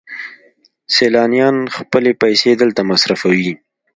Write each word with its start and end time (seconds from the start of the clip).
سیلانیان 0.95 1.57
خپلې 1.77 2.11
پیسې 2.21 2.51
دلته 2.61 2.81
مصرفوي. 2.91 3.51